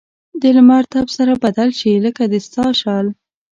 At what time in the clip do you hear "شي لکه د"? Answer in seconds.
1.79-2.33